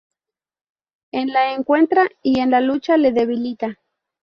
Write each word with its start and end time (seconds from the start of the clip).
Él 1.11 1.27
la 1.31 1.53
encuentra, 1.53 2.09
y 2.23 2.39
en 2.39 2.49
la 2.49 2.59
lucha, 2.59 2.97
le 2.97 3.11
debilita. 3.11 3.77